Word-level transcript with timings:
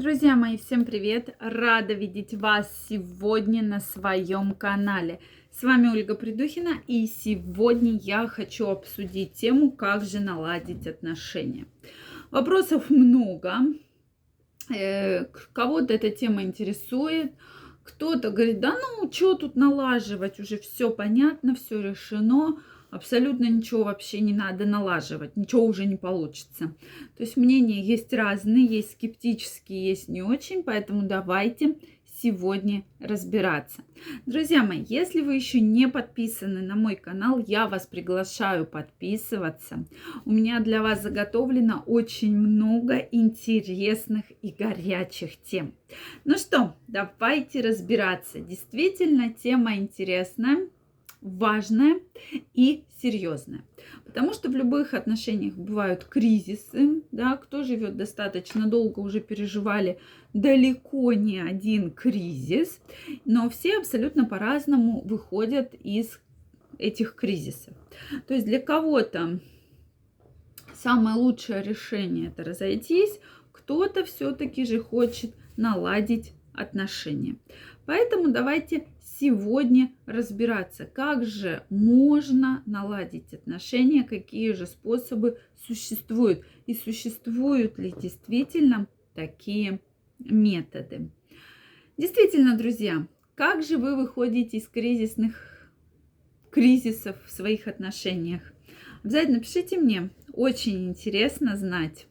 Друзья 0.00 0.34
мои, 0.34 0.56
всем 0.56 0.86
привет! 0.86 1.36
Рада 1.40 1.92
видеть 1.92 2.32
вас 2.32 2.86
сегодня 2.88 3.62
на 3.62 3.80
своем 3.80 4.54
канале. 4.54 5.20
С 5.52 5.62
вами 5.62 5.88
Ольга 5.88 6.14
Придухина, 6.14 6.76
и 6.86 7.06
сегодня 7.06 7.98
я 8.02 8.26
хочу 8.26 8.68
обсудить 8.68 9.34
тему, 9.34 9.70
как 9.70 10.06
же 10.06 10.20
наладить 10.20 10.86
отношения. 10.86 11.66
Вопросов 12.30 12.88
много. 12.88 13.58
Э, 14.74 15.26
кого-то 15.52 15.92
эта 15.92 16.08
тема 16.08 16.44
интересует, 16.44 17.34
кто-то 17.84 18.30
говорит, 18.30 18.58
да 18.58 18.78
ну, 18.80 19.12
что 19.12 19.34
тут 19.34 19.54
налаживать, 19.54 20.40
уже 20.40 20.56
все 20.56 20.88
понятно, 20.88 21.54
все 21.54 21.78
решено 21.78 22.62
абсолютно 22.90 23.48
ничего 23.48 23.84
вообще 23.84 24.20
не 24.20 24.32
надо 24.32 24.66
налаживать, 24.66 25.36
ничего 25.36 25.64
уже 25.64 25.86
не 25.86 25.96
получится. 25.96 26.74
То 27.16 27.22
есть 27.22 27.36
мнения 27.36 27.82
есть 27.82 28.12
разные, 28.12 28.66
есть 28.66 28.92
скептические, 28.92 29.88
есть 29.88 30.08
не 30.08 30.22
очень, 30.22 30.62
поэтому 30.62 31.02
давайте 31.02 31.76
сегодня 32.22 32.84
разбираться. 32.98 33.82
Друзья 34.26 34.62
мои, 34.62 34.84
если 34.88 35.20
вы 35.20 35.36
еще 35.36 35.60
не 35.60 35.88
подписаны 35.88 36.60
на 36.60 36.74
мой 36.74 36.96
канал, 36.96 37.42
я 37.46 37.66
вас 37.66 37.86
приглашаю 37.86 38.66
подписываться. 38.66 39.86
У 40.24 40.30
меня 40.30 40.60
для 40.60 40.82
вас 40.82 41.02
заготовлено 41.02 41.82
очень 41.86 42.36
много 42.36 42.96
интересных 42.96 44.24
и 44.42 44.50
горячих 44.50 45.40
тем. 45.42 45.74
Ну 46.24 46.36
что, 46.36 46.76
давайте 46.88 47.60
разбираться. 47.62 48.40
Действительно, 48.40 49.32
тема 49.32 49.76
интересная 49.76 50.68
важное 51.20 52.00
и 52.54 52.84
серьезное. 53.00 53.64
Потому 54.04 54.32
что 54.32 54.48
в 54.48 54.52
любых 54.52 54.94
отношениях 54.94 55.54
бывают 55.54 56.04
кризисы, 56.04 57.02
да, 57.12 57.36
кто 57.36 57.62
живет 57.62 57.96
достаточно 57.96 58.68
долго, 58.68 59.00
уже 59.00 59.20
переживали 59.20 59.98
далеко 60.32 61.12
не 61.12 61.38
один 61.38 61.90
кризис, 61.90 62.80
но 63.24 63.48
все 63.48 63.78
абсолютно 63.78 64.24
по-разному 64.24 65.02
выходят 65.02 65.74
из 65.74 66.18
этих 66.78 67.14
кризисов. 67.14 67.74
То 68.26 68.34
есть 68.34 68.46
для 68.46 68.60
кого-то 68.60 69.40
самое 70.74 71.16
лучшее 71.16 71.62
решение 71.62 72.28
это 72.28 72.44
разойтись, 72.44 73.20
кто-то 73.52 74.04
все-таки 74.04 74.64
же 74.64 74.80
хочет 74.80 75.34
наладить 75.56 76.32
отношения. 76.54 77.36
Поэтому 77.86 78.28
давайте 78.28 78.86
сегодня 79.02 79.92
разбираться, 80.06 80.86
как 80.86 81.24
же 81.24 81.64
можно 81.70 82.62
наладить 82.66 83.32
отношения, 83.34 84.04
какие 84.04 84.52
же 84.52 84.66
способы 84.66 85.38
существуют 85.66 86.44
и 86.66 86.74
существуют 86.74 87.78
ли 87.78 87.92
действительно 88.00 88.86
такие 89.14 89.80
методы. 90.18 91.10
Действительно, 91.96 92.56
друзья, 92.56 93.06
как 93.34 93.62
же 93.62 93.76
вы 93.76 93.96
выходите 93.96 94.58
из 94.58 94.68
кризисных 94.68 95.70
кризисов 96.50 97.16
в 97.26 97.30
своих 97.30 97.66
отношениях? 97.68 98.52
Обязательно 99.02 99.40
пишите 99.40 99.78
мне, 99.78 100.10
очень 100.32 100.88
интересно 100.88 101.56
знать, 101.56 102.06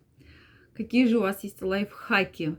какие 0.74 1.08
же 1.08 1.18
у 1.18 1.22
вас 1.22 1.44
есть 1.44 1.62
лайфхаки, 1.62 2.56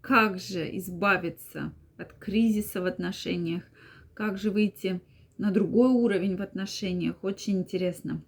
как 0.00 0.38
же 0.38 0.76
избавиться 0.78 1.72
от 1.96 2.12
кризиса 2.14 2.80
в 2.80 2.86
отношениях, 2.86 3.64
как 4.14 4.38
же 4.38 4.50
выйти 4.50 5.00
на 5.38 5.50
другой 5.50 5.90
уровень 5.90 6.36
в 6.36 6.42
отношениях. 6.42 7.16
Очень 7.22 7.60
интересно. 7.60 8.22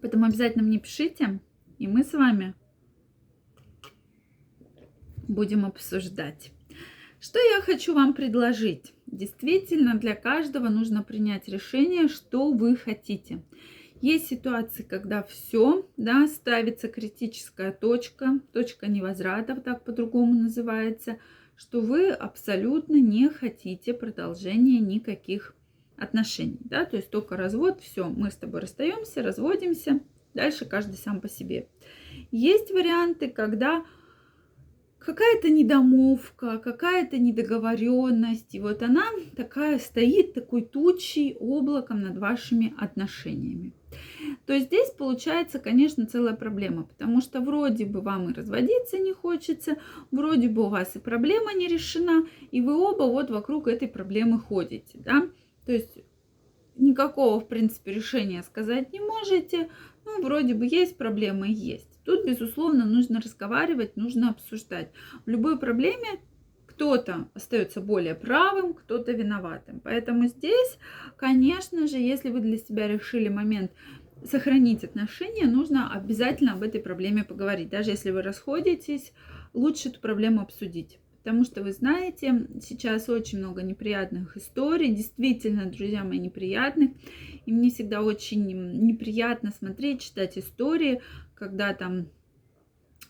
Поэтому 0.00 0.26
обязательно 0.26 0.64
мне 0.64 0.78
пишите, 0.78 1.40
и 1.78 1.86
мы 1.86 2.04
с 2.04 2.12
вами 2.12 2.54
будем 5.28 5.64
обсуждать. 5.64 6.52
Что 7.20 7.38
я 7.38 7.60
хочу 7.60 7.94
вам 7.94 8.14
предложить? 8.14 8.94
Действительно, 9.06 9.98
для 9.98 10.14
каждого 10.14 10.68
нужно 10.68 11.02
принять 11.02 11.48
решение, 11.48 12.08
что 12.08 12.52
вы 12.52 12.76
хотите. 12.76 13.42
Есть 14.00 14.28
ситуации, 14.28 14.82
когда 14.82 15.22
все, 15.22 15.88
да, 15.96 16.26
ставится 16.26 16.88
критическая 16.88 17.72
точка, 17.72 18.40
точка 18.52 18.86
невозврата, 18.86 19.56
так 19.56 19.84
по-другому 19.84 20.34
называется– 20.34 21.18
что 21.60 21.82
вы 21.82 22.08
абсолютно 22.08 22.96
не 22.96 23.28
хотите 23.28 23.92
продолжения 23.92 24.80
никаких 24.80 25.54
отношений, 25.98 26.56
да, 26.60 26.86
то 26.86 26.96
есть 26.96 27.10
только 27.10 27.36
развод, 27.36 27.80
все, 27.82 28.08
мы 28.08 28.30
с 28.30 28.36
тобой 28.36 28.60
расстаемся, 28.60 29.22
разводимся, 29.22 30.00
дальше 30.32 30.64
каждый 30.64 30.94
сам 30.94 31.20
по 31.20 31.28
себе. 31.28 31.68
Есть 32.30 32.70
варианты, 32.70 33.28
когда 33.28 33.84
какая-то 34.98 35.50
недомовка, 35.50 36.56
какая-то 36.56 37.18
недоговоренность, 37.18 38.54
и 38.54 38.60
вот 38.60 38.82
она 38.82 39.04
такая 39.36 39.78
стоит 39.78 40.32
такой 40.32 40.62
тучей, 40.62 41.36
облаком 41.38 42.00
над 42.00 42.16
вашими 42.16 42.72
отношениями 42.78 43.74
то 44.46 44.58
здесь 44.58 44.90
получается, 44.90 45.58
конечно, 45.58 46.06
целая 46.06 46.34
проблема, 46.34 46.84
потому 46.84 47.20
что 47.20 47.40
вроде 47.40 47.86
бы 47.86 48.00
вам 48.00 48.30
и 48.30 48.34
разводиться 48.34 48.98
не 48.98 49.12
хочется, 49.12 49.76
вроде 50.10 50.48
бы 50.48 50.64
у 50.64 50.68
вас 50.68 50.96
и 50.96 50.98
проблема 50.98 51.52
не 51.54 51.68
решена, 51.68 52.26
и 52.50 52.60
вы 52.60 52.76
оба 52.76 53.04
вот 53.04 53.30
вокруг 53.30 53.68
этой 53.68 53.88
проблемы 53.88 54.40
ходите, 54.40 54.98
да, 54.98 55.28
то 55.66 55.72
есть 55.72 55.98
никакого, 56.76 57.40
в 57.40 57.48
принципе, 57.48 57.92
решения 57.92 58.42
сказать 58.42 58.92
не 58.92 59.00
можете, 59.00 59.68
ну, 60.04 60.22
вроде 60.22 60.54
бы 60.54 60.66
есть 60.66 60.96
проблема 60.96 61.46
есть. 61.46 62.00
Тут, 62.04 62.24
безусловно, 62.26 62.86
нужно 62.86 63.20
разговаривать, 63.20 63.96
нужно 63.96 64.30
обсуждать. 64.30 64.90
В 65.26 65.28
любой 65.28 65.58
проблеме 65.58 66.20
кто-то 66.80 67.28
остается 67.34 67.82
более 67.82 68.14
правым, 68.14 68.72
кто-то 68.72 69.12
виноватым. 69.12 69.80
Поэтому 69.80 70.28
здесь, 70.28 70.78
конечно 71.18 71.86
же, 71.86 71.98
если 71.98 72.30
вы 72.30 72.40
для 72.40 72.56
себя 72.56 72.88
решили 72.88 73.28
момент 73.28 73.70
сохранить 74.24 74.82
отношения, 74.82 75.44
нужно 75.44 75.92
обязательно 75.92 76.54
об 76.54 76.62
этой 76.62 76.80
проблеме 76.80 77.22
поговорить. 77.22 77.68
Даже 77.68 77.90
если 77.90 78.10
вы 78.10 78.22
расходитесь, 78.22 79.12
лучше 79.52 79.90
эту 79.90 80.00
проблему 80.00 80.40
обсудить. 80.40 80.98
Потому 81.22 81.44
что 81.44 81.62
вы 81.62 81.72
знаете, 81.72 82.46
сейчас 82.62 83.10
очень 83.10 83.40
много 83.40 83.60
неприятных 83.60 84.38
историй, 84.38 84.94
действительно, 84.94 85.66
друзья 85.66 86.02
мои, 86.02 86.18
неприятных. 86.18 86.92
И 87.44 87.52
мне 87.52 87.68
всегда 87.68 88.00
очень 88.00 88.46
неприятно 88.86 89.50
смотреть, 89.50 90.00
читать 90.00 90.38
истории, 90.38 91.02
когда 91.34 91.74
там 91.74 92.06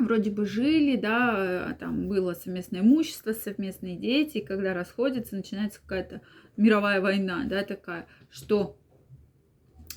вроде 0.05 0.31
бы 0.31 0.47
жили, 0.47 0.97
да, 0.97 1.77
там 1.78 2.09
было 2.09 2.34
совместное 2.34 2.81
имущество, 2.81 3.33
совместные 3.33 3.97
дети, 3.97 4.38
и 4.38 4.44
когда 4.44 4.75
расходятся, 4.75 5.37
начинается 5.37 5.81
какая-то 5.81 6.21
мировая 6.56 7.00
война, 7.00 7.44
да, 7.44 7.62
такая, 7.62 8.06
что 8.31 8.77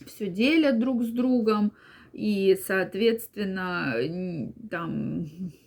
все 0.06 0.28
делят 0.28 0.80
друг 0.80 1.04
с 1.04 1.10
другом, 1.10 1.74
и, 2.14 2.58
соответственно, 2.66 3.96
там 4.70 5.26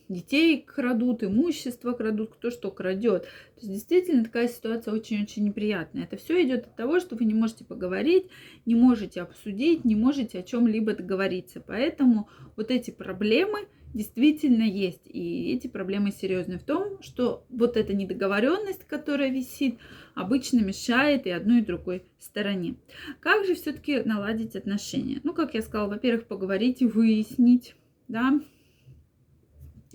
детей 0.08 0.62
крадут, 0.62 1.24
имущество 1.24 1.92
крадут, 1.92 2.34
кто 2.34 2.50
что 2.50 2.70
крадет. 2.70 3.24
То 3.24 3.60
есть 3.60 3.72
действительно 3.72 4.24
такая 4.24 4.48
ситуация 4.48 4.94
очень-очень 4.94 5.44
неприятная. 5.44 6.04
Это 6.04 6.16
все 6.16 6.40
идет 6.46 6.66
от 6.66 6.76
того, 6.76 7.00
что 7.00 7.16
вы 7.16 7.24
не 7.24 7.34
можете 7.34 7.64
поговорить, 7.64 8.26
не 8.64 8.74
можете 8.74 9.22
обсудить, 9.22 9.84
не 9.84 9.96
можете 9.96 10.38
о 10.38 10.42
чем-либо 10.42 10.94
договориться. 10.94 11.60
Поэтому 11.60 12.28
вот 12.54 12.70
эти 12.70 12.90
проблемы 12.90 13.66
действительно 13.96 14.62
есть. 14.62 15.02
И 15.06 15.52
эти 15.52 15.66
проблемы 15.68 16.10
серьезные 16.10 16.58
в 16.58 16.64
том, 16.64 17.02
что 17.02 17.46
вот 17.48 17.76
эта 17.76 17.94
недоговоренность, 17.94 18.84
которая 18.84 19.30
висит, 19.30 19.78
обычно 20.14 20.60
мешает 20.60 21.26
и 21.26 21.30
одной, 21.30 21.60
и 21.60 21.64
другой 21.64 22.04
стороне. 22.18 22.76
Как 23.20 23.46
же 23.46 23.54
все-таки 23.54 24.02
наладить 24.02 24.54
отношения? 24.54 25.20
Ну, 25.24 25.32
как 25.32 25.54
я 25.54 25.62
сказала, 25.62 25.88
во-первых, 25.88 26.26
поговорить 26.26 26.82
и 26.82 26.86
выяснить, 26.86 27.74
да, 28.06 28.38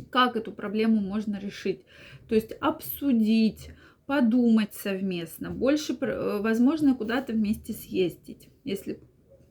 как 0.10 0.36
эту 0.36 0.52
проблему 0.52 1.00
можно 1.00 1.40
решить. 1.40 1.82
То 2.28 2.34
есть 2.34 2.54
обсудить, 2.54 3.70
подумать 4.08 4.74
совместно, 4.74 5.52
больше, 5.52 5.96
э, 6.02 6.40
возможно, 6.42 6.96
куда-то 6.96 7.34
вместе 7.34 7.74
съездить. 7.74 8.50
Если 8.64 9.00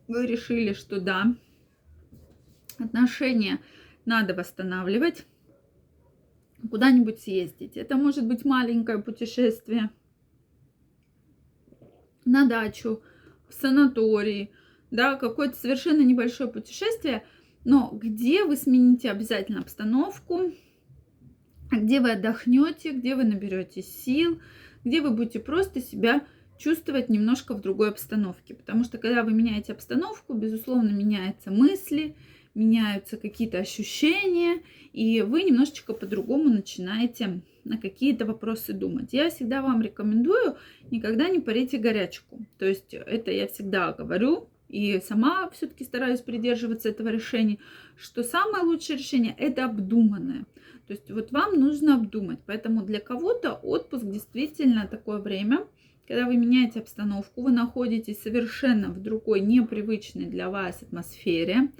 вы 0.08 0.26
решили, 0.26 0.73
что 0.73 1.00
да, 1.00 1.37
отношения 2.79 3.61
надо 4.05 4.35
восстанавливать, 4.35 5.26
куда-нибудь 6.69 7.20
съездить. 7.20 7.76
Это 7.76 7.97
может 7.97 8.26
быть 8.26 8.44
маленькое 8.44 8.99
путешествие 8.99 9.91
на 12.25 12.47
дачу, 12.47 13.02
в 13.49 13.55
санатории, 13.55 14.52
да, 14.91 15.17
какое-то 15.17 15.56
совершенно 15.56 16.02
небольшое 16.02 16.50
путешествие, 16.50 17.25
но 17.64 17.91
где 17.93 18.44
вы 18.44 18.56
смените 18.56 19.11
обязательно 19.11 19.61
обстановку, 19.61 20.53
где 21.70 22.00
вы 22.00 22.12
отдохнете, 22.12 22.93
где 22.93 23.14
вы 23.14 23.25
наберете 23.25 23.82
сил, 23.82 24.41
где 24.85 25.00
вы 25.00 25.11
будете 25.11 25.41
просто 25.41 25.81
себя 25.81 26.26
чувствовать 26.58 27.08
немножко 27.08 27.55
в 27.55 27.61
другой 27.61 27.91
обстановке. 27.91 28.55
Потому 28.55 28.85
что 28.85 28.99
когда 28.99 29.23
вы 29.23 29.32
меняете 29.32 29.73
обстановку, 29.73 30.35
безусловно, 30.35 30.91
меняются 30.91 31.50
мысли, 31.50 32.17
меняются 32.55 33.17
какие-то 33.17 33.58
ощущения, 33.58 34.62
и 34.93 35.23
вы 35.23 35.43
немножечко 35.44 35.93
по-другому 35.93 36.49
начинаете 36.49 37.43
на 37.64 37.79
какие-то 37.79 38.25
вопросы 38.26 38.73
думать. 38.73 39.12
Я 39.12 39.31
всегда 39.31 39.62
вам 39.62 39.82
рекомендую 39.82 40.56
никогда 40.91 41.29
не 41.29 41.41
парите 41.41 41.79
горячку. 41.79 42.44
То 42.58 42.67
есть 42.67 42.94
это 42.94 43.31
я 43.31 43.47
всегда 43.47 43.93
говорю, 43.93 44.49
и 44.69 45.00
сама 45.00 45.50
все-таки 45.50 45.85
стараюсь 45.85 46.20
придерживаться 46.20 46.88
этого 46.88 47.08
решения, 47.08 47.58
что 47.97 48.23
самое 48.23 48.64
лучшее 48.64 48.99
решение 48.99 49.35
это 49.37 49.64
обдуманное. 49.64 50.46
То 50.87 50.94
есть 50.94 51.11
вот 51.11 51.31
вам 51.32 51.58
нужно 51.61 51.96
обдумать. 51.96 52.41
Поэтому 52.46 52.82
для 52.82 53.00
кого-то 53.00 53.53
отпуск 53.53 54.05
действительно 54.05 54.88
такое 54.88 55.19
время, 55.19 55.67
когда 56.08 56.26
вы 56.26 56.37
меняете 56.37 56.81
обстановку, 56.81 57.43
вы 57.43 57.53
находитесь 57.53 58.20
совершенно 58.20 58.88
в 58.88 59.00
другой, 59.00 59.41
непривычной 59.41 60.26
для 60.26 60.50
вас 60.50 60.82
атмосфере, 60.82 61.70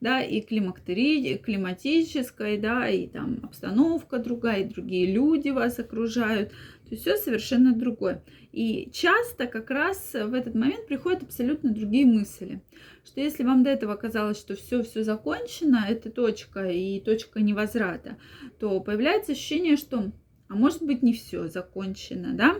да, 0.00 0.22
и 0.22 0.40
климатической, 0.40 2.58
да, 2.58 2.88
и 2.88 3.08
там 3.08 3.40
обстановка 3.42 4.18
другая, 4.18 4.62
и 4.62 4.68
другие 4.68 5.12
люди 5.12 5.50
вас 5.50 5.78
окружают. 5.78 6.50
То 6.50 6.92
есть 6.92 7.02
все 7.02 7.16
совершенно 7.16 7.74
другое. 7.74 8.22
И 8.52 8.90
часто 8.92 9.46
как 9.46 9.70
раз 9.70 10.14
в 10.14 10.34
этот 10.34 10.54
момент 10.54 10.86
приходят 10.86 11.22
абсолютно 11.22 11.70
другие 11.70 12.06
мысли. 12.06 12.62
Что 13.04 13.20
если 13.20 13.44
вам 13.44 13.62
до 13.62 13.70
этого 13.70 13.94
казалось, 13.94 14.38
что 14.38 14.54
все, 14.54 14.82
все 14.82 15.02
закончено, 15.02 15.84
это 15.88 16.10
точка 16.10 16.68
и 16.68 17.00
точка 17.00 17.40
невозврата, 17.40 18.16
то 18.58 18.80
появляется 18.80 19.32
ощущение, 19.32 19.76
что, 19.76 20.12
а 20.48 20.54
может 20.54 20.82
быть, 20.82 21.02
не 21.02 21.12
все 21.12 21.48
закончено, 21.48 22.34
да? 22.34 22.56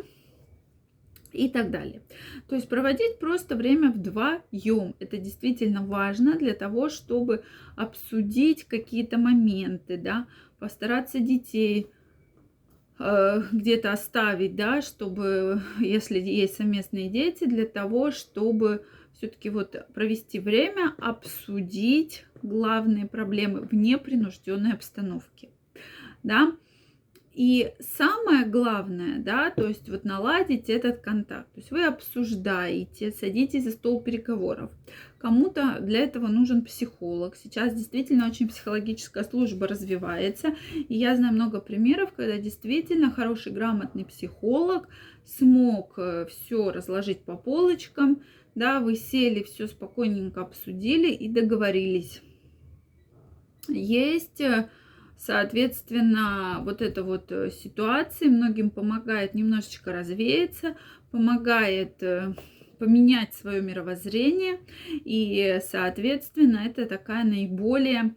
И 1.38 1.49
так 1.49 1.70
далее. 1.70 2.02
То 2.49 2.56
есть 2.56 2.69
проводить 2.69 3.19
просто 3.19 3.55
время 3.55 3.90
вдвоем. 3.90 4.94
Это 4.99 5.17
действительно 5.19 5.85
важно 5.85 6.37
для 6.37 6.55
того, 6.55 6.88
чтобы 6.88 7.44
обсудить 7.76 8.64
какие-то 8.64 9.19
моменты, 9.19 9.96
да, 9.96 10.26
постараться 10.58 11.20
детей 11.20 11.87
э, 12.99 13.43
где-то 13.52 13.93
оставить, 13.93 14.56
да, 14.56 14.82
чтобы, 14.82 15.62
если 15.79 16.19
есть 16.19 16.56
совместные 16.56 17.08
дети, 17.08 17.44
для 17.44 17.67
того, 17.67 18.11
чтобы 18.11 18.85
все-таки 19.12 19.50
вот 19.50 19.76
провести 19.94 20.40
время, 20.40 20.94
обсудить 20.99 22.25
главные 22.43 23.06
проблемы 23.06 23.61
в 23.61 23.73
непринужденной 23.73 24.73
обстановке, 24.73 25.50
да, 26.23 26.52
и 27.38 27.73
самое 27.79 28.46
главное, 28.46 29.20
да, 29.20 29.50
то 29.50 29.69
есть 29.69 29.88
вот 29.88 30.02
наладить 30.02 30.69
этот 30.69 30.99
контакт. 31.02 31.49
То 31.52 31.61
есть 31.61 31.70
вы 31.70 31.85
обсуждаете, 31.85 33.12
садитесь 33.12 33.62
за 33.62 33.70
стол 33.70 34.02
переговоров. 34.02 34.73
Кому-то 35.19 35.79
для 35.81 36.00
этого 36.00 36.26
нужен 36.26 36.64
психолог. 36.64 37.37
Сейчас 37.37 37.76
действительно 37.76 38.26
очень 38.26 38.49
психологическая 38.49 39.23
служба 39.23 39.69
развивается. 39.69 40.56
И 40.75 40.96
я 40.96 41.14
знаю 41.14 41.32
много 41.32 41.61
примеров, 41.61 42.12
когда 42.12 42.38
действительно 42.38 43.12
хороший, 43.12 43.52
грамотный 43.52 44.05
психолог 44.05 44.88
смог 45.25 45.96
э, 45.96 46.26
все 46.29 46.73
разложить 46.73 47.20
по 47.20 47.37
полочкам. 47.37 48.20
Да, 48.56 48.81
вы 48.81 48.96
сели, 48.96 49.44
все 49.44 49.69
спокойненько 49.69 50.40
обсудили 50.40 51.12
и 51.12 51.29
договорились. 51.29 52.20
Есть 53.69 54.40
э, 54.40 54.70
Соответственно, 55.19 56.61
вот 56.62 56.81
эта 56.81 57.03
вот 57.03 57.32
э, 57.32 57.50
ситуация 57.50 58.29
многим 58.29 58.70
помогает 58.70 59.35
немножечко 59.35 59.93
развеяться, 59.93 60.76
помогает 61.11 62.00
э, 62.05 62.35
поменять 62.79 63.35
свое 63.35 63.61
мировоззрение. 63.61 64.61
И, 64.88 65.59
соответственно, 65.69 66.59
это 66.65 66.87
такая 66.87 67.25
наиболее 67.25 68.15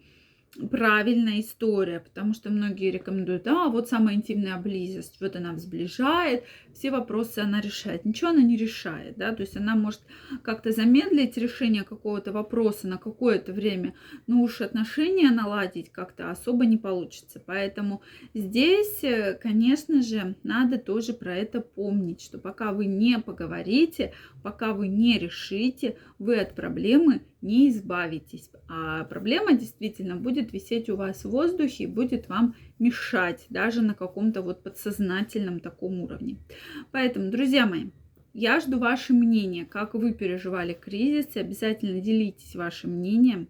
правильная 0.70 1.40
история, 1.40 2.02
потому 2.02 2.34
что 2.34 2.50
многие 2.50 2.92
рекомендуют, 2.92 3.48
а 3.48 3.70
вот 3.70 3.88
самая 3.88 4.16
интимная 4.16 4.58
близость, 4.58 5.18
вот 5.22 5.36
она 5.36 5.58
сближает, 5.58 6.44
все 6.74 6.92
вопросы 6.92 7.40
она 7.40 7.62
решает. 7.62 8.04
Ничего 8.04 8.32
она 8.32 8.42
не 8.42 8.58
решает, 8.58 9.16
да, 9.18 9.34
то 9.34 9.42
есть 9.42 9.56
она 9.56 9.76
может 9.76 10.02
как-то 10.44 10.72
замедлить 10.72 11.38
решение 11.38 11.84
какого-то 11.84 12.34
вопроса 12.34 12.88
на 12.88 12.98
какое-то 12.98 13.54
время, 13.54 13.94
но 14.28 14.42
уж 14.42 14.60
отношения 14.62 15.32
наладить 15.32 15.92
как-то 15.92 16.32
особо 16.32 16.66
не 16.66 16.78
получится. 16.78 17.42
Поэтому 17.46 18.02
здесь, 18.34 19.04
э, 19.04 19.40
конечно 19.42 20.02
же, 20.02 20.36
надо 20.44 20.78
тоже 20.78 21.14
про 21.14 21.34
это 21.34 21.62
помнить, 21.62 22.22
что 22.22 22.40
пока 22.40 22.74
вы 22.74 22.88
не 22.88 23.20
поговорите, 23.20 24.14
пока 24.44 24.74
вы 24.74 24.90
не 24.90 25.18
решите, 25.18 25.98
вы 26.20 26.40
от 26.40 26.56
проблемы 26.56 27.22
не 27.42 27.70
избавитесь. 27.70 28.50
А 28.70 29.04
проблема 29.06 29.54
действительно 29.54 30.16
будет 30.42 30.54
висеть 30.54 30.90
у 30.90 30.96
вас 30.96 31.24
в 31.24 31.30
воздухе 31.30 31.84
и 31.84 31.88
будет 31.88 32.30
вам 32.30 32.56
мешать 32.80 33.46
даже 33.50 33.82
на 33.82 33.94
каком-то 33.94 34.42
вот 34.42 34.64
подсознательном 34.64 35.60
таком 35.60 36.02
уровне. 36.02 36.38
Поэтому, 36.92 37.32
друзья 37.32 37.66
мои, 37.66 37.90
я 38.34 38.60
жду 38.60 38.80
ваше 38.80 39.14
мнение, 39.14 39.66
как 39.66 39.94
вы 39.94 40.14
переживали 40.14 40.74
кризис. 40.74 41.36
Обязательно 41.36 42.00
делитесь 42.02 42.56
вашим 42.56 42.92
мнением 42.92 43.48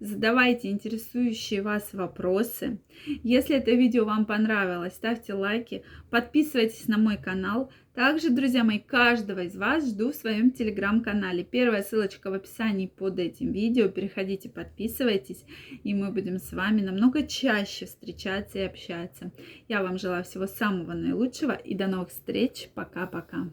задавайте 0.00 0.70
интересующие 0.70 1.62
вас 1.62 1.92
вопросы. 1.92 2.80
Если 3.22 3.56
это 3.56 3.70
видео 3.72 4.04
вам 4.04 4.24
понравилось, 4.26 4.94
ставьте 4.94 5.34
лайки, 5.34 5.84
подписывайтесь 6.10 6.88
на 6.88 6.98
мой 6.98 7.18
канал. 7.18 7.70
Также, 7.94 8.30
друзья 8.30 8.64
мои, 8.64 8.78
каждого 8.78 9.40
из 9.40 9.56
вас 9.56 9.88
жду 9.88 10.10
в 10.10 10.16
своем 10.16 10.52
телеграм-канале. 10.52 11.44
Первая 11.44 11.82
ссылочка 11.82 12.30
в 12.30 12.34
описании 12.34 12.86
под 12.86 13.18
этим 13.18 13.52
видео. 13.52 13.88
Переходите, 13.88 14.48
подписывайтесь, 14.48 15.44
и 15.84 15.94
мы 15.94 16.10
будем 16.10 16.38
с 16.38 16.52
вами 16.52 16.80
намного 16.80 17.26
чаще 17.26 17.86
встречаться 17.86 18.58
и 18.58 18.62
общаться. 18.62 19.32
Я 19.68 19.82
вам 19.82 19.98
желаю 19.98 20.24
всего 20.24 20.46
самого 20.46 20.94
наилучшего 20.94 21.52
и 21.52 21.74
до 21.74 21.88
новых 21.88 22.08
встреч. 22.08 22.70
Пока-пока. 22.74 23.50